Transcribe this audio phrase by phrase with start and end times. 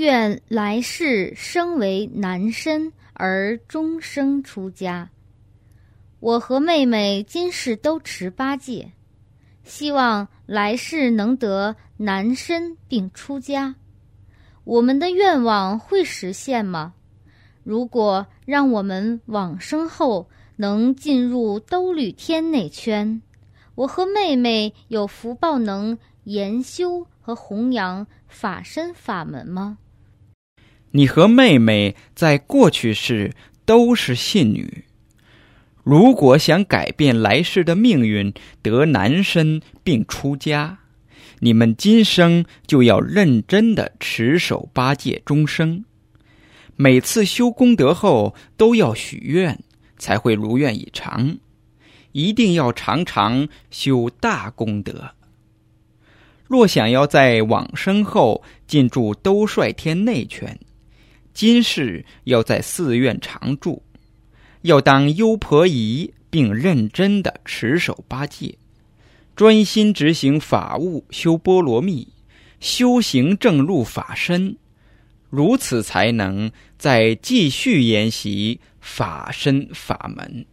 [0.00, 5.10] 愿来世生为男身而终生出家。
[6.20, 8.92] 我和妹妹今世都持八戒，
[9.62, 13.74] 希望来世能得男身并出家。
[14.64, 16.94] 我们的愿望会实现吗？
[17.62, 23.20] 如果让我们往生后能进入兜率天内圈，
[23.74, 29.76] 我和妹妹有福报能研修和弘扬法身法门吗？
[30.92, 33.32] 你和妹妹在过去世
[33.64, 34.84] 都是信女，
[35.84, 40.78] 如果想改变来世的命运，得男身并出家，
[41.38, 45.84] 你们今生就要认真的持守八戒终生。
[46.74, 49.62] 每次修功德后都要许愿，
[49.96, 51.38] 才会如愿以偿。
[52.12, 55.12] 一定要常常修大功德。
[56.48, 60.58] 若想要在往生后进驻兜率天内圈。
[61.32, 63.82] 今世要在寺院常住，
[64.62, 68.58] 要当优婆夷，并认真的持守八戒，
[69.34, 72.08] 专心执行法务，修波罗蜜，
[72.60, 74.56] 修行正入法身，
[75.30, 80.44] 如此才能再继续研习法身法门。